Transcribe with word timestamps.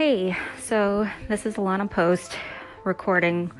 Hey, 0.00 0.34
so 0.58 1.06
this 1.28 1.44
is 1.44 1.56
Alana 1.56 1.90
Post 1.90 2.38
recording 2.84 3.52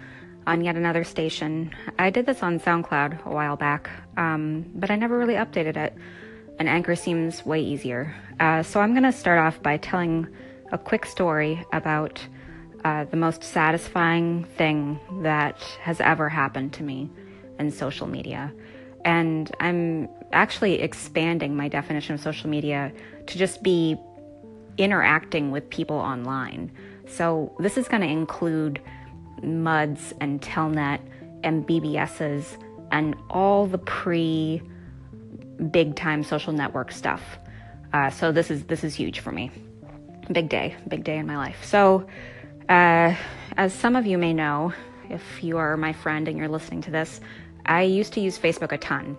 on 0.46 0.64
yet 0.64 0.74
another 0.74 1.04
station. 1.04 1.70
I 1.98 2.08
did 2.08 2.24
this 2.24 2.42
on 2.42 2.58
SoundCloud 2.58 3.26
a 3.26 3.28
while 3.28 3.56
back, 3.56 3.90
um, 4.16 4.64
but 4.74 4.90
I 4.90 4.96
never 4.96 5.18
really 5.18 5.34
updated 5.34 5.76
it, 5.76 5.94
and 6.58 6.66
Anchor 6.66 6.96
seems 6.96 7.44
way 7.44 7.60
easier. 7.60 8.14
Uh, 8.40 8.62
so 8.62 8.80
I'm 8.80 8.92
going 8.92 9.02
to 9.02 9.12
start 9.12 9.38
off 9.38 9.62
by 9.62 9.76
telling 9.76 10.28
a 10.72 10.78
quick 10.78 11.04
story 11.04 11.62
about 11.74 12.26
uh, 12.86 13.04
the 13.04 13.18
most 13.18 13.44
satisfying 13.44 14.44
thing 14.56 14.98
that 15.20 15.60
has 15.82 16.00
ever 16.00 16.30
happened 16.30 16.72
to 16.72 16.82
me 16.82 17.10
in 17.58 17.70
social 17.70 18.06
media. 18.06 18.50
And 19.04 19.54
I'm 19.60 20.08
actually 20.32 20.80
expanding 20.80 21.54
my 21.54 21.68
definition 21.68 22.14
of 22.14 22.22
social 22.22 22.48
media 22.48 22.92
to 23.26 23.36
just 23.36 23.62
be 23.62 23.98
interacting 24.78 25.50
with 25.50 25.68
people 25.70 25.96
online. 25.96 26.70
So 27.06 27.54
this 27.58 27.76
is 27.76 27.88
going 27.88 28.02
to 28.02 28.08
include 28.08 28.80
MUDs 29.42 30.12
and 30.20 30.40
Telnet 30.40 31.00
and 31.42 31.66
BBSs 31.66 32.56
and 32.92 33.14
all 33.28 33.66
the 33.66 33.78
pre 33.78 34.62
big 35.70 35.96
time 35.96 36.22
social 36.22 36.52
network 36.52 36.92
stuff. 36.92 37.22
Uh, 37.92 38.10
so 38.10 38.32
this 38.32 38.50
is 38.50 38.64
this 38.64 38.84
is 38.84 38.94
huge 38.94 39.20
for 39.20 39.32
me. 39.32 39.50
Big 40.30 40.48
day, 40.48 40.76
big 40.88 41.04
day 41.04 41.18
in 41.18 41.26
my 41.26 41.36
life. 41.36 41.64
So, 41.64 42.06
uh, 42.68 43.14
as 43.56 43.74
some 43.74 43.96
of 43.96 44.06
you 44.06 44.16
may 44.16 44.32
know, 44.32 44.72
if 45.08 45.42
you 45.42 45.58
are 45.58 45.76
my 45.76 45.92
friend 45.92 46.28
and 46.28 46.38
you're 46.38 46.48
listening 46.48 46.82
to 46.82 46.90
this, 46.90 47.20
I 47.66 47.82
used 47.82 48.12
to 48.12 48.20
use 48.20 48.38
Facebook 48.38 48.70
a 48.70 48.78
ton, 48.78 49.18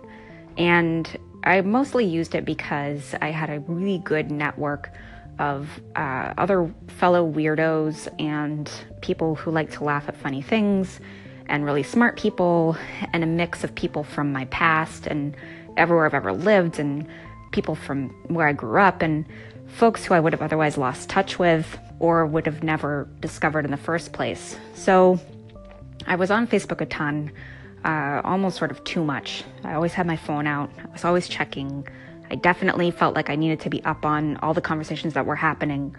and 0.56 1.08
I 1.44 1.60
mostly 1.60 2.06
used 2.06 2.34
it 2.34 2.44
because 2.46 3.14
I 3.20 3.30
had 3.30 3.50
a 3.50 3.60
really 3.60 3.98
good 3.98 4.30
network 4.30 4.90
of 5.38 5.68
uh, 5.96 6.34
other 6.38 6.72
fellow 6.88 7.30
weirdos 7.30 8.08
and 8.20 8.70
people 9.00 9.34
who 9.34 9.50
like 9.50 9.70
to 9.72 9.84
laugh 9.84 10.08
at 10.08 10.16
funny 10.16 10.42
things 10.42 11.00
and 11.46 11.64
really 11.64 11.82
smart 11.82 12.16
people 12.16 12.76
and 13.12 13.24
a 13.24 13.26
mix 13.26 13.64
of 13.64 13.74
people 13.74 14.04
from 14.04 14.32
my 14.32 14.44
past 14.46 15.06
and 15.06 15.36
everywhere 15.76 16.06
I've 16.06 16.14
ever 16.14 16.32
lived 16.32 16.78
and 16.78 17.06
people 17.50 17.74
from 17.74 18.10
where 18.28 18.46
I 18.46 18.52
grew 18.52 18.80
up 18.80 19.02
and 19.02 19.26
folks 19.66 20.04
who 20.04 20.14
I 20.14 20.20
would 20.20 20.32
have 20.32 20.42
otherwise 20.42 20.76
lost 20.76 21.08
touch 21.08 21.38
with 21.38 21.78
or 21.98 22.26
would 22.26 22.46
have 22.46 22.62
never 22.62 23.08
discovered 23.20 23.64
in 23.64 23.70
the 23.70 23.76
first 23.76 24.12
place. 24.12 24.58
So 24.74 25.18
I 26.06 26.16
was 26.16 26.30
on 26.30 26.46
Facebook 26.46 26.80
a 26.80 26.86
ton, 26.86 27.32
uh, 27.84 28.20
almost 28.24 28.58
sort 28.58 28.70
of 28.70 28.82
too 28.84 29.04
much. 29.04 29.44
I 29.64 29.74
always 29.74 29.92
had 29.92 30.06
my 30.06 30.16
phone 30.16 30.46
out, 30.46 30.70
I 30.78 30.90
was 30.90 31.04
always 31.04 31.28
checking. 31.28 31.86
I 32.30 32.36
definitely 32.36 32.90
felt 32.90 33.14
like 33.14 33.30
I 33.30 33.36
needed 33.36 33.60
to 33.60 33.70
be 33.70 33.84
up 33.84 34.04
on 34.04 34.36
all 34.38 34.54
the 34.54 34.60
conversations 34.60 35.14
that 35.14 35.26
were 35.26 35.36
happening. 35.36 35.94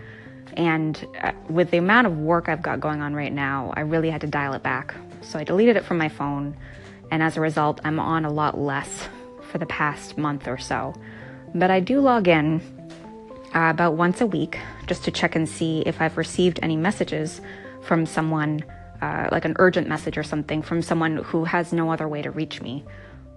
And 0.56 1.08
uh, 1.22 1.32
with 1.50 1.72
the 1.72 1.78
amount 1.78 2.08
of 2.08 2.18
work 2.18 2.50
I've 2.50 2.62
got 2.62 2.80
going 2.80 3.02
on 3.02 3.14
right 3.14 3.32
now, 3.32 3.74
I 3.76 3.82
really 3.82 4.10
had 4.10 4.22
to 4.22 4.28
dial 4.28 4.54
it 4.54 4.64
back. 4.64 4.96
So 5.22 5.40
I 5.40 5.44
deleted 5.44 5.78
it 5.78 5.84
from 5.84 5.98
my 5.98 6.10
phone. 6.10 6.56
And 7.12 7.22
as 7.22 7.38
a 7.38 7.42
result, 7.42 7.82
I'm 7.84 8.00
on 8.00 8.26
a 8.26 8.32
lot 8.32 8.58
less 8.58 9.08
for 9.52 9.58
the 9.58 9.66
past 9.68 10.18
month 10.18 10.48
or 10.48 10.58
so. 10.58 10.94
But 11.54 11.70
I 11.70 11.80
do 11.80 12.00
log 12.00 12.28
in 12.28 12.62
uh, 13.56 13.70
about 13.70 13.94
once 13.94 14.22
a 14.22 14.26
week 14.26 14.58
just 14.88 15.04
to 15.04 15.12
check 15.12 15.36
and 15.36 15.48
see 15.48 15.84
if 15.86 16.02
I've 16.02 16.18
received 16.18 16.60
any 16.62 16.76
messages 16.76 17.42
from 17.84 18.06
someone, 18.06 18.64
uh, 19.02 19.30
like 19.32 19.46
an 19.46 19.56
urgent 19.60 19.88
message 19.88 20.18
or 20.18 20.24
something 20.24 20.62
from 20.62 20.82
someone 20.82 21.18
who 21.18 21.44
has 21.46 21.72
no 21.72 21.92
other 21.92 22.08
way 22.08 22.22
to 22.22 22.32
reach 22.32 22.62
me. 22.62 22.84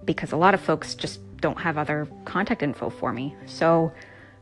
Because 0.05 0.31
a 0.31 0.37
lot 0.37 0.53
of 0.53 0.61
folks 0.61 0.95
just 0.95 1.19
don't 1.41 1.59
have 1.59 1.77
other 1.77 2.07
contact 2.25 2.63
info 2.63 2.89
for 2.89 3.13
me. 3.13 3.35
So 3.45 3.91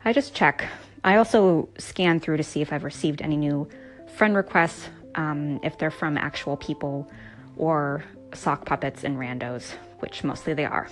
I 0.04 0.14
just 0.14 0.34
check. 0.34 0.68
I 1.04 1.18
also 1.18 1.70
scan 1.78 2.20
through 2.20 2.38
to 2.38 2.44
see 2.44 2.62
if 2.62 2.74
I've 2.74 2.84
received 2.84 3.22
any 3.22 3.38
new 3.38 3.68
friend 4.16 4.36
requests, 4.36 4.90
um, 5.16 5.60
if 5.64 5.78
they're 5.78 5.92
from 5.92 6.18
actual 6.18 6.58
people 6.58 7.10
or 7.58 8.04
sock 8.34 8.66
puppets 8.66 9.04
and 9.04 9.18
randos, 9.18 9.72
which 10.00 10.24
mostly 10.24 10.54
they 10.54 10.66
are. 10.66 10.90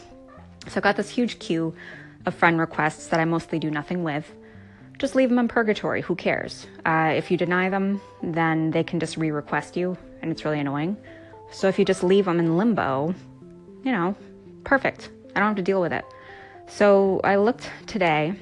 So 0.68 0.80
I 0.80 0.82
got 0.82 0.96
this 0.96 1.10
huge 1.10 1.40
queue 1.40 1.76
of 2.26 2.34
friend 2.34 2.60
requests 2.60 3.08
that 3.08 3.20
I 3.20 3.26
mostly 3.26 3.60
do 3.60 3.70
nothing 3.70 4.04
with. 4.04 4.32
Just 4.98 5.16
leave 5.16 5.30
them 5.30 5.40
in 5.40 5.48
purgatory. 5.48 6.02
Who 6.02 6.16
cares? 6.16 6.68
Uh, 6.86 7.14
if 7.16 7.32
you 7.32 7.38
deny 7.38 7.70
them, 7.70 8.00
then 8.22 8.72
they 8.72 8.84
can 8.84 9.00
just 9.00 9.18
re 9.18 9.32
request 9.32 9.76
you, 9.76 9.98
and 10.22 10.32
it's 10.32 10.46
really 10.46 10.60
annoying. 10.60 10.96
So 11.52 11.68
if 11.68 11.78
you 11.78 11.86
just 11.86 12.04
leave 12.04 12.26
them 12.26 12.40
in 12.40 12.58
limbo, 12.58 13.14
you 13.84 13.92
know, 13.92 14.16
perfect. 14.64 15.10
I 15.36 15.40
don't 15.40 15.48
have 15.48 15.56
to 15.58 15.64
deal 15.64 15.82
with 15.82 15.94
it. 15.94 16.06
So 16.68 17.20
I 17.24 17.36
looked 17.36 17.70
today 17.88 18.34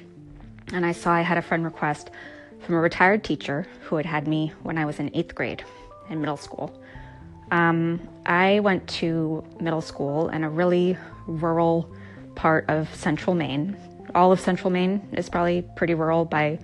and 0.73 0.85
I 0.85 0.91
saw 0.91 1.11
I 1.11 1.21
had 1.21 1.37
a 1.37 1.41
friend 1.41 1.63
request 1.63 2.11
from 2.61 2.75
a 2.75 2.79
retired 2.79 3.23
teacher 3.23 3.65
who 3.81 3.95
had 3.95 4.05
had 4.05 4.27
me 4.27 4.53
when 4.63 4.77
I 4.77 4.85
was 4.85 4.99
in 4.99 5.09
eighth 5.15 5.35
grade 5.35 5.63
in 6.09 6.19
middle 6.19 6.37
school. 6.37 6.81
Um, 7.51 7.99
I 8.25 8.59
went 8.61 8.87
to 8.99 9.43
middle 9.59 9.81
school 9.81 10.29
in 10.29 10.43
a 10.43 10.49
really 10.49 10.97
rural 11.27 11.89
part 12.35 12.65
of 12.69 12.93
central 12.95 13.35
Maine. 13.35 13.77
All 14.15 14.31
of 14.31 14.39
central 14.39 14.69
Maine 14.69 15.05
is 15.11 15.29
probably 15.29 15.63
pretty 15.75 15.93
rural 15.93 16.25
by 16.25 16.59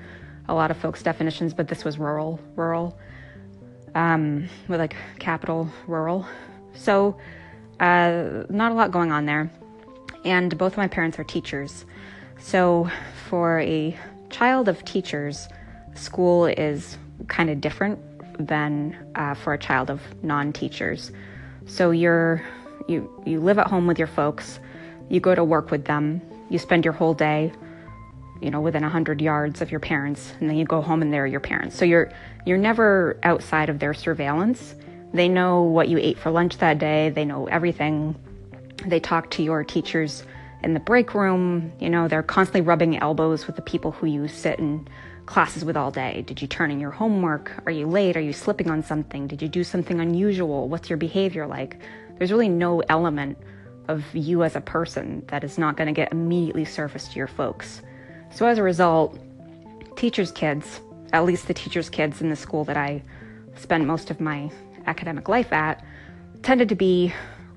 a 0.47 0.53
lot 0.53 0.71
of 0.71 0.77
folks' 0.77 1.03
definitions, 1.03 1.53
but 1.53 1.67
this 1.67 1.83
was 1.83 1.97
rural, 1.97 2.39
rural, 2.55 2.97
um, 3.95 4.47
with 4.67 4.79
like 4.79 4.95
capital 5.19 5.69
rural. 5.87 6.25
So, 6.73 7.17
uh, 7.79 8.43
not 8.49 8.71
a 8.71 8.75
lot 8.75 8.91
going 8.91 9.11
on 9.11 9.25
there. 9.25 9.51
And 10.27 10.57
both 10.57 10.73
of 10.73 10.77
my 10.77 10.89
parents 10.89 11.17
are 11.19 11.23
teachers. 11.23 11.85
So, 12.37 12.91
for 13.29 13.61
a 13.61 13.97
child 14.29 14.67
of 14.67 14.83
teachers, 14.83 15.47
school 15.95 16.45
is 16.45 16.97
kind 17.29 17.49
of 17.49 17.61
different 17.61 17.97
than 18.45 18.95
uh, 19.15 19.35
for 19.35 19.53
a 19.53 19.57
child 19.57 19.89
of 19.89 20.01
non-teachers. 20.23 21.13
So 21.65 21.91
you're 21.91 22.43
you 22.89 23.09
you 23.25 23.39
live 23.39 23.57
at 23.57 23.67
home 23.67 23.87
with 23.87 23.97
your 23.97 24.07
folks, 24.07 24.59
you 25.09 25.21
go 25.21 25.33
to 25.33 25.43
work 25.43 25.71
with 25.71 25.85
them, 25.85 26.21
you 26.49 26.59
spend 26.59 26.83
your 26.83 26.93
whole 26.93 27.13
day, 27.13 27.53
you 28.41 28.51
know, 28.51 28.59
within 28.59 28.83
hundred 28.83 29.21
yards 29.21 29.61
of 29.61 29.71
your 29.71 29.79
parents, 29.79 30.33
and 30.41 30.49
then 30.49 30.57
you 30.57 30.65
go 30.65 30.81
home 30.81 31.01
and 31.01 31.11
they're 31.11 31.25
your 31.25 31.39
parents. 31.39 31.77
So 31.77 31.85
you're 31.85 32.11
you're 32.45 32.57
never 32.57 33.17
outside 33.23 33.69
of 33.69 33.79
their 33.79 33.93
surveillance. 33.93 34.75
They 35.13 35.29
know 35.29 35.63
what 35.63 35.87
you 35.87 35.97
ate 35.97 36.19
for 36.19 36.31
lunch 36.31 36.57
that 36.57 36.79
day. 36.79 37.09
They 37.09 37.23
know 37.23 37.47
everything. 37.47 38.15
They 38.85 38.99
talk 38.99 39.31
to 39.31 39.43
your 39.43 39.63
teachers 39.63 40.23
in 40.63 40.73
the 40.73 40.79
break 40.79 41.13
room. 41.13 41.71
You 41.79 41.89
know, 41.89 42.07
they're 42.07 42.23
constantly 42.23 42.61
rubbing 42.61 42.97
elbows 42.97 43.47
with 43.47 43.55
the 43.55 43.61
people 43.61 43.91
who 43.91 44.07
you 44.07 44.27
sit 44.27 44.59
in 44.59 44.87
classes 45.25 45.65
with 45.65 45.75
all 45.75 45.91
day. 45.91 46.23
Did 46.25 46.41
you 46.41 46.47
turn 46.47 46.71
in 46.71 46.79
your 46.79 46.91
homework? 46.91 47.51
Are 47.65 47.71
you 47.71 47.87
late? 47.87 48.15
Are 48.15 48.21
you 48.21 48.33
slipping 48.33 48.69
on 48.69 48.81
something? 48.83 49.27
Did 49.27 49.41
you 49.41 49.49
do 49.49 49.63
something 49.63 49.99
unusual? 49.99 50.69
What's 50.69 50.89
your 50.89 50.97
behavior 50.97 51.45
like? 51.45 51.79
There's 52.17 52.31
really 52.31 52.49
no 52.49 52.81
element 52.89 53.37
of 53.87 54.03
you 54.13 54.43
as 54.43 54.55
a 54.55 54.61
person 54.61 55.23
that 55.27 55.43
is 55.43 55.57
not 55.57 55.77
going 55.77 55.87
to 55.87 55.93
get 55.93 56.11
immediately 56.11 56.65
surfaced 56.65 57.11
to 57.11 57.17
your 57.17 57.27
folks. 57.27 57.81
So 58.33 58.45
as 58.45 58.57
a 58.57 58.63
result, 58.63 59.17
teachers' 59.95 60.31
kids, 60.31 60.81
at 61.13 61.25
least 61.25 61.47
the 61.47 61.53
teachers' 61.53 61.89
kids 61.89 62.21
in 62.21 62.29
the 62.29 62.35
school 62.35 62.63
that 62.65 62.77
I 62.77 63.03
spent 63.55 63.85
most 63.85 64.11
of 64.11 64.19
my 64.19 64.51
academic 64.85 65.29
life 65.29 65.51
at, 65.53 65.83
tended 66.43 66.69
to 66.69 66.75
be 66.75 67.13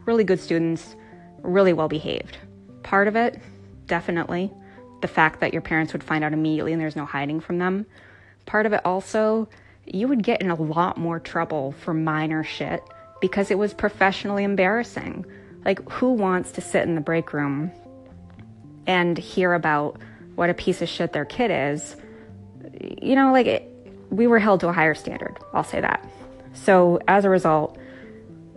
really 0.07 0.25
good 0.25 0.41
students, 0.41 0.97
really 1.43 1.73
well 1.73 1.89
behaved. 1.89 2.39
Part 2.83 3.09
of 3.09 3.17
it, 3.17 3.41
definitely, 3.87 4.53
the 5.01 5.09
fact 5.09 5.41
that 5.41 5.53
your 5.53 5.63
parents 5.63 5.93
would 5.93 6.05
find 6.05 6.25
out 6.25 6.33
immediately 6.33 6.73
and 6.73 6.81
there's 6.81 6.97
no 6.97 7.05
hiding 7.05 7.41
from 7.41 7.59
them. 7.59 7.87
Part 8.47 8.67
of 8.67 8.73
it 8.73 8.81
also, 8.85 9.49
you 9.87 10.09
would 10.09 10.23
get 10.23 10.41
in 10.41 10.51
a 10.51 10.55
lot 10.55 10.99
more 10.99 11.21
trouble 11.21 11.73
for 11.73 11.95
minor 11.95 12.45
shit 12.45 12.83
because 13.21 13.51
it 13.51 13.59
was 13.59 13.75
professionally 13.75 14.45
embarrassing. 14.45 15.27
Like, 15.65 15.87
who 15.91 16.13
wants 16.13 16.53
to 16.53 16.61
sit 16.61 16.85
in 16.85 16.95
the 16.95 17.01
break 17.01 17.33
room 17.33 17.71
and 18.87 19.17
hear 19.19 19.53
about 19.53 19.99
what 20.35 20.51
a 20.51 20.55
piece 20.55 20.81
of 20.81 20.89
shit 20.89 21.13
their 21.13 21.25
kid 21.25 21.51
is? 21.51 21.97
You 23.03 23.15
know, 23.15 23.33
like, 23.33 23.47
it, 23.47 23.93
we 24.11 24.27
were 24.27 24.39
held 24.39 24.61
to 24.61 24.69
a 24.69 24.73
higher 24.73 24.95
standard, 24.95 25.39
I'll 25.53 25.65
say 25.65 25.81
that. 25.81 26.09
So, 26.55 26.99
as 27.07 27.25
a 27.25 27.31
result, 27.31 27.79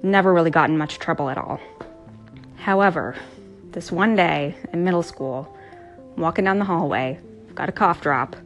never 0.01 0.33
really 0.33 0.49
got 0.49 0.69
in 0.69 0.77
much 0.77 0.97
trouble 0.97 1.29
at 1.29 1.37
all. 1.37 1.59
However, 2.63 3.13
this 3.71 3.91
one 3.91 4.15
day 4.15 4.55
in 4.71 4.85
middle 4.85 5.03
school, 5.03 5.53
I'm 6.15 6.21
walking 6.21 6.45
down 6.45 6.59
the 6.59 6.65
hallway, 6.65 7.19
I've 7.49 7.55
got 7.55 7.67
a 7.67 7.73
cough 7.73 7.99
drop, 7.99 8.37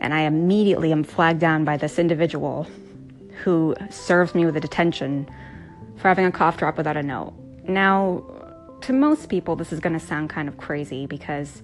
and 0.00 0.12
I 0.12 0.22
immediately 0.22 0.90
am 0.90 1.04
flagged 1.04 1.38
down 1.38 1.64
by 1.64 1.76
this 1.76 2.00
individual 2.00 2.66
who 3.44 3.76
serves 3.90 4.34
me 4.34 4.44
with 4.44 4.56
a 4.56 4.60
detention 4.60 5.30
for 5.98 6.08
having 6.08 6.24
a 6.24 6.32
cough 6.32 6.56
drop 6.56 6.76
without 6.76 6.96
a 6.96 7.02
note. 7.04 7.32
Now, 7.62 8.24
to 8.80 8.92
most 8.92 9.28
people, 9.28 9.54
this 9.54 9.72
is 9.72 9.78
going 9.78 9.92
to 9.92 10.04
sound 10.04 10.30
kind 10.30 10.48
of 10.48 10.56
crazy 10.56 11.06
because 11.06 11.62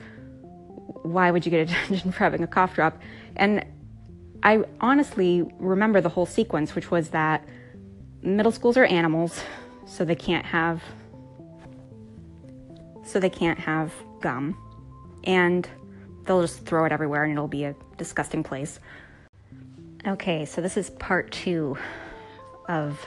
why 1.03 1.33
would 1.33 1.45
you 1.45 1.51
get 1.51 1.63
a 1.63 1.65
detention 1.73 2.13
for 2.13 2.19
having 2.19 2.45
a 2.45 2.47
cough 2.47 2.77
drop? 2.77 3.03
And 3.35 3.67
I 4.45 4.63
honestly 4.81 5.43
remember 5.59 6.01
the 6.01 6.09
whole 6.09 6.27
sequence, 6.27 6.77
which 6.77 6.93
was 6.93 7.09
that 7.09 7.45
middle 8.23 8.53
schools 8.53 8.77
are 8.77 8.85
animals, 8.85 9.43
so 9.87 10.05
they 10.05 10.15
can't 10.15 10.47
have 10.47 10.81
so 13.05 13.21
they 13.21 13.31
can't 13.31 13.59
have 13.59 13.93
gum. 14.21 14.57
And 15.25 15.69
they'll 16.25 16.43
just 16.43 16.65
throw 16.65 16.85
it 16.85 16.93
everywhere 16.93 17.25
and 17.25 17.33
it'll 17.33 17.49
be 17.49 17.65
a 17.65 17.75
disgusting 17.97 18.43
place. 18.43 18.81
Okay, 20.07 20.45
so 20.45 20.61
this 20.61 20.77
is 20.77 20.91
part 20.91 21.31
two 21.33 21.79
of 22.69 23.05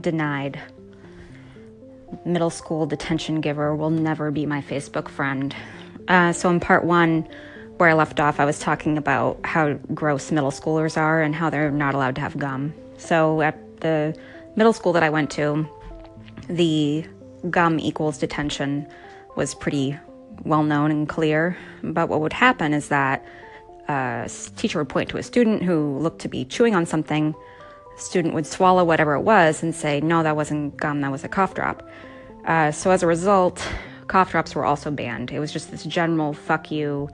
Denied. 0.00 0.60
Middle 2.24 2.50
school 2.50 2.86
detention 2.86 3.40
giver 3.40 3.74
will 3.74 3.90
never 3.90 4.30
be 4.30 4.46
my 4.46 4.60
Facebook 4.62 5.08
friend. 5.08 5.54
Uh, 6.08 6.32
so, 6.32 6.50
in 6.50 6.60
part 6.60 6.84
one, 6.84 7.26
where 7.78 7.88
I 7.88 7.94
left 7.94 8.20
off, 8.20 8.38
I 8.38 8.44
was 8.44 8.58
talking 8.58 8.98
about 8.98 9.40
how 9.44 9.74
gross 9.94 10.30
middle 10.30 10.50
schoolers 10.50 10.96
are 10.96 11.22
and 11.22 11.34
how 11.34 11.50
they're 11.50 11.70
not 11.70 11.94
allowed 11.94 12.14
to 12.16 12.20
have 12.20 12.38
gum. 12.38 12.74
So, 12.96 13.42
at 13.42 13.80
the 13.80 14.16
middle 14.56 14.72
school 14.72 14.92
that 14.92 15.02
I 15.02 15.10
went 15.10 15.30
to, 15.32 15.68
the 16.48 17.06
gum 17.50 17.78
equals 17.78 18.18
detention 18.18 18.86
was 19.36 19.54
pretty 19.54 19.98
well 20.44 20.62
known 20.62 20.90
and 20.90 21.08
clear. 21.08 21.56
But 21.82 22.08
what 22.08 22.20
would 22.20 22.32
happen 22.32 22.72
is 22.72 22.88
that 22.88 23.24
a 23.88 24.30
teacher 24.56 24.78
would 24.78 24.88
point 24.88 25.08
to 25.10 25.18
a 25.18 25.22
student 25.22 25.62
who 25.62 25.98
looked 25.98 26.20
to 26.22 26.28
be 26.28 26.44
chewing 26.44 26.74
on 26.74 26.86
something. 26.86 27.34
The 27.96 28.02
student 28.02 28.34
would 28.34 28.46
swallow 28.46 28.84
whatever 28.84 29.14
it 29.14 29.22
was 29.22 29.62
and 29.62 29.74
say, 29.74 30.00
No, 30.00 30.22
that 30.22 30.36
wasn't 30.36 30.76
gum, 30.76 31.00
that 31.02 31.12
was 31.12 31.24
a 31.24 31.28
cough 31.28 31.54
drop. 31.54 31.88
Uh, 32.46 32.70
so 32.70 32.90
as 32.90 33.02
a 33.02 33.06
result, 33.06 33.66
cough 34.08 34.30
drops 34.30 34.54
were 34.54 34.64
also 34.64 34.90
banned. 34.90 35.30
It 35.30 35.38
was 35.38 35.52
just 35.52 35.70
this 35.70 35.84
general 35.84 36.32
fuck 36.32 36.70
you. 36.70 37.08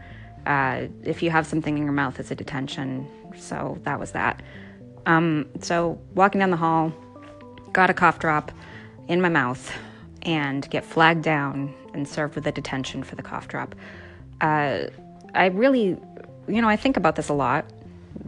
Uh, 0.47 0.87
if 1.05 1.23
you 1.23 1.31
have 1.31 1.47
something 1.47 1.77
in 1.77 1.83
your 1.83 1.93
mouth, 1.93 2.19
it's 2.19 2.31
a 2.31 2.35
detention. 2.35 3.07
So 3.37 3.79
that 3.83 4.01
was 4.01 4.13
that. 4.13 4.43
Um, 5.07 5.47
so 5.61 6.01
walking 6.15 6.39
down 6.39 6.51
the 6.51 6.57
hall, 6.57 6.93
got 7.73 7.91
a 7.91 7.95
cough 7.95 8.19
drop 8.19 8.53
in 9.09 9.21
my 9.21 9.29
mouth 9.29 9.73
and 10.29 10.69
get 10.71 10.85
flagged 10.85 11.23
down 11.23 11.75
and 11.95 12.07
served 12.07 12.35
with 12.35 12.47
a 12.47 12.53
detention 12.53 13.03
for 13.03 13.17
the 13.17 13.23
cough 13.23 13.49
drop. 13.49 13.75
Uh, 14.41 14.85
I 15.35 15.47
really 15.47 15.99
you 16.49 16.63
know, 16.63 16.69
I 16.69 16.77
think 16.77 16.97
about 16.97 17.17
this 17.17 17.29
a 17.29 17.35
lot, 17.35 17.67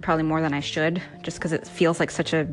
probably 0.03 0.25
more 0.25 0.41
than 0.41 0.53
I 0.53 0.61
should, 0.61 1.03
just 1.23 1.39
because 1.39 1.53
it 1.53 1.67
feels 1.67 1.99
like 1.99 2.11
such 2.11 2.33
a 2.33 2.47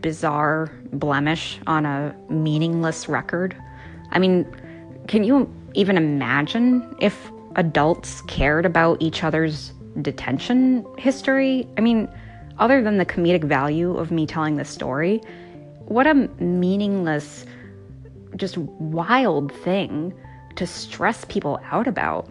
bizarre 0.00 0.70
blemish 0.92 1.58
on 1.66 1.84
a 1.84 2.14
meaningless 2.30 3.08
record. 3.08 3.56
I 4.10 4.18
mean, 4.18 4.46
can 5.08 5.24
you 5.24 5.52
even 5.74 5.96
imagine 5.96 6.94
if 7.00 7.30
adults 7.56 8.22
cared 8.22 8.64
about 8.64 9.02
each 9.02 9.24
other's 9.24 9.72
detention 10.00 10.86
history? 10.98 11.66
I 11.76 11.80
mean, 11.80 12.08
other 12.58 12.82
than 12.82 12.98
the 12.98 13.06
comedic 13.06 13.44
value 13.44 13.96
of 13.96 14.10
me 14.10 14.26
telling 14.26 14.56
this 14.56 14.68
story, 14.68 15.18
what 15.86 16.06
a 16.06 16.14
meaningless, 16.14 17.44
just 18.36 18.56
wild 18.58 19.52
thing 19.52 20.14
to 20.56 20.66
stress 20.66 21.24
people 21.26 21.60
out 21.70 21.86
about. 21.86 22.28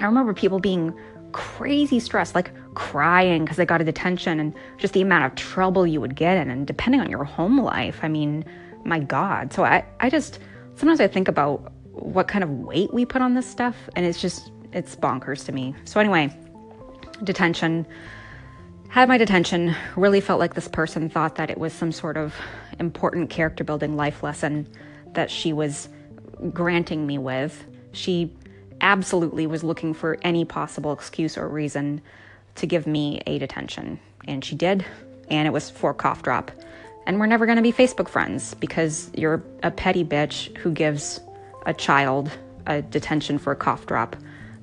I 0.00 0.04
remember 0.04 0.32
people 0.32 0.60
being 0.60 0.94
crazy 1.32 2.00
stressed, 2.00 2.34
like 2.34 2.50
crying 2.74 3.44
because 3.44 3.56
they 3.56 3.66
got 3.66 3.80
a 3.80 3.84
detention 3.84 4.38
and 4.40 4.54
just 4.78 4.94
the 4.94 5.02
amount 5.02 5.24
of 5.24 5.34
trouble 5.34 5.86
you 5.86 6.00
would 6.00 6.14
get 6.14 6.36
in. 6.36 6.50
And 6.50 6.66
depending 6.66 7.00
on 7.00 7.10
your 7.10 7.24
home 7.24 7.60
life, 7.60 8.00
I 8.02 8.08
mean, 8.08 8.44
my 8.84 9.00
God. 9.00 9.52
So 9.52 9.64
I, 9.64 9.84
I 10.00 10.08
just, 10.08 10.38
sometimes 10.76 11.00
I 11.00 11.08
think 11.08 11.28
about 11.28 11.72
what 11.92 12.28
kind 12.28 12.44
of 12.44 12.50
weight 12.50 12.94
we 12.94 13.04
put 13.04 13.22
on 13.22 13.34
this 13.34 13.46
stuff, 13.46 13.76
and 13.96 14.06
it's 14.06 14.20
just, 14.20 14.52
it's 14.72 14.94
bonkers 14.94 15.44
to 15.46 15.52
me. 15.52 15.74
So 15.84 15.98
anyway, 16.00 16.34
detention. 17.24 17.86
Had 18.88 19.08
my 19.08 19.18
detention, 19.18 19.74
really 19.96 20.20
felt 20.20 20.40
like 20.40 20.54
this 20.54 20.68
person 20.68 21.10
thought 21.10 21.34
that 21.34 21.50
it 21.50 21.58
was 21.58 21.72
some 21.72 21.92
sort 21.92 22.16
of 22.16 22.34
important 22.78 23.28
character 23.28 23.64
building 23.64 23.96
life 23.96 24.22
lesson 24.22 24.66
that 25.14 25.30
she 25.30 25.52
was 25.52 25.88
granting 26.52 27.06
me 27.06 27.18
with. 27.18 27.64
She 27.92 28.32
absolutely 28.80 29.46
was 29.46 29.64
looking 29.64 29.94
for 29.94 30.18
any 30.22 30.44
possible 30.44 30.92
excuse 30.92 31.36
or 31.36 31.48
reason 31.48 32.00
to 32.56 32.66
give 32.66 32.86
me 32.86 33.20
a 33.26 33.38
detention. 33.38 33.98
And 34.26 34.44
she 34.44 34.54
did, 34.54 34.84
and 35.30 35.46
it 35.46 35.50
was 35.52 35.70
for 35.70 35.94
cough 35.94 36.22
drop. 36.22 36.50
And 37.06 37.18
we're 37.18 37.26
never 37.26 37.46
going 37.46 37.56
to 37.56 37.62
be 37.62 37.72
Facebook 37.72 38.08
friends 38.08 38.54
because 38.54 39.10
you're 39.14 39.42
a 39.62 39.70
petty 39.70 40.04
bitch 40.04 40.54
who 40.58 40.70
gives 40.70 41.20
a 41.66 41.72
child 41.72 42.30
a 42.66 42.82
detention 42.82 43.38
for 43.38 43.52
a 43.52 43.56
cough 43.56 43.86
drop 43.86 44.14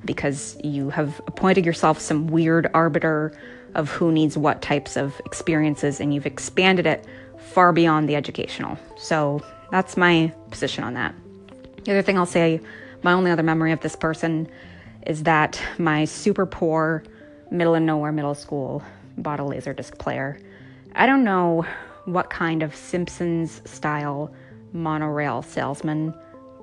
because 0.05 0.57
you 0.63 0.91
have 0.91 1.19
appointed 1.27 1.65
yourself 1.65 1.99
some 1.99 2.27
weird 2.27 2.69
arbiter 2.73 3.35
of 3.73 3.89
who 3.89 4.11
needs 4.11 4.37
what 4.37 4.61
types 4.61 4.95
of 4.95 5.19
experiences 5.25 5.99
and 5.99 6.13
you've 6.13 6.27
expanded 6.27 6.85
it 6.85 7.05
far 7.37 7.73
beyond 7.73 8.07
the 8.07 8.15
educational. 8.15 8.77
So 8.97 9.41
that's 9.71 9.97
my 9.97 10.33
position 10.51 10.83
on 10.83 10.93
that. 10.93 11.13
The 11.83 11.91
other 11.91 12.01
thing 12.01 12.17
I'll 12.17 12.25
say 12.25 12.61
my 13.03 13.13
only 13.13 13.31
other 13.31 13.43
memory 13.43 13.71
of 13.71 13.81
this 13.81 13.95
person 13.95 14.47
is 15.05 15.23
that 15.23 15.61
my 15.77 16.05
super 16.05 16.45
poor 16.45 17.03
middle 17.51 17.75
and 17.75 17.85
nowhere 17.85 18.11
middle 18.11 18.35
school 18.35 18.83
bought 19.17 19.39
a 19.39 19.43
laserdisc 19.43 19.97
player. 19.99 20.39
I 20.95 21.05
don't 21.05 21.23
know 21.23 21.65
what 22.05 22.29
kind 22.29 22.63
of 22.63 22.75
Simpsons 22.75 23.61
style 23.65 24.33
monorail 24.73 25.41
salesman 25.41 26.13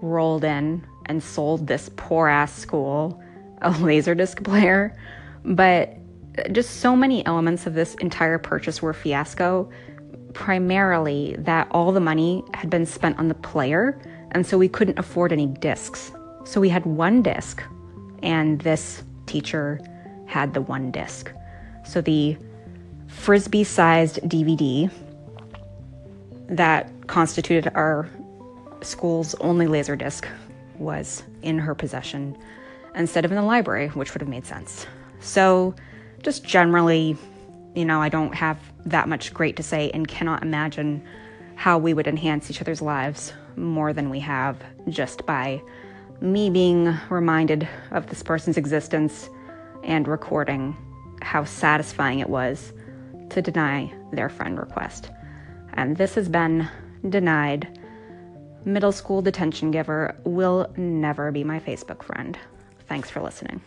rolled 0.01 0.45
in 0.45 0.85
and 1.07 1.23
sold 1.23 1.67
this 1.67 1.91
poor 1.97 2.29
ass 2.29 2.53
school 2.53 3.23
a 3.61 3.71
laserdisc 3.71 4.43
player, 4.45 4.97
but 5.45 5.97
just 6.53 6.81
so 6.81 6.97
many 6.97 7.25
elements 7.27 7.67
of 7.67 7.75
this 7.75 7.95
entire 7.97 8.39
purchase 8.39 8.83
were 8.83 8.93
fiasco. 8.93 9.71
Primarily, 10.35 11.37
that 11.39 11.69
all 11.71 11.93
the 11.93 12.01
money 12.01 12.45
had 12.55 12.71
been 12.71 12.87
spent 12.87 13.19
on 13.19 13.29
the 13.29 13.35
player, 13.35 14.01
and 14.33 14.47
so 14.47 14.59
we 14.59 14.69
couldn't 14.69 14.99
afford 14.99 15.33
any 15.33 15.47
discs. 15.47 16.13
So 16.45 16.61
we 16.61 16.69
had 16.69 16.85
one 16.87 17.23
disc, 17.23 17.63
and 18.23 18.61
this 18.61 19.03
teacher 19.27 19.81
had 20.27 20.55
the 20.55 20.61
one 20.61 20.91
disc. 20.91 21.31
So 21.85 22.01
the 22.01 22.37
frisbee 23.07 23.65
sized 23.65 24.21
DVD 24.23 24.91
that 26.49 26.91
constituted 27.07 27.71
our 27.75 28.09
school's 28.81 29.35
only 29.37 29.67
laser 29.67 29.97
disc 29.97 30.27
was 30.79 31.23
in 31.43 31.59
her 31.59 31.75
possession 31.75 32.37
instead 32.95 33.25
of 33.25 33.31
in 33.31 33.37
the 33.37 33.43
library, 33.43 33.89
which 33.89 34.13
would 34.15 34.21
have 34.21 34.29
made 34.29 34.45
sense. 34.45 34.87
So, 35.21 35.75
just 36.23 36.45
generally, 36.45 37.17
you 37.75 37.85
know, 37.85 38.03
I 38.03 38.09
don't 38.09 38.35
have 38.35 38.59
that 38.87 39.09
much 39.09 39.33
great 39.33 39.57
to 39.57 39.63
say 39.63 39.91
and 39.93 40.09
cannot 40.09 40.43
imagine 40.43 41.03
how 41.55 41.79
we 41.79 41.95
would 41.95 42.07
enhance 42.07 42.51
each 42.51 42.61
other's 42.61 42.83
lives 42.83 43.33
more 43.57 43.93
than 43.93 44.11
we 44.11 44.21
have 44.21 44.63
just 44.89 45.25
by 45.27 45.61
me 46.21 46.51
being 46.51 46.97
reminded 47.11 47.69
of 47.91 48.07
this 48.09 48.23
person's 48.23 48.57
existence 48.57 49.29
and 49.83 50.07
recording 50.07 50.77
how 51.21 51.45
satisfying 51.45 52.21
it 52.21 52.29
was 52.29 52.73
to 53.31 53.43
deny 53.43 53.93
their 54.13 54.29
friend 54.29 54.59
request. 54.59 55.11
And 55.75 55.97
this 55.97 56.15
has 56.15 56.29
been 56.29 56.69
denied. 57.09 57.79
Middle 58.65 58.93
school 58.93 59.23
detention 59.23 59.71
giver 59.71 60.17
will 60.25 60.73
never 60.77 61.33
be 61.33 61.45
my 61.45 61.59
Facebook 61.59 62.03
friend. 62.03 62.39
Thanks 62.89 63.11
for 63.11 63.21
listening. 63.21 63.61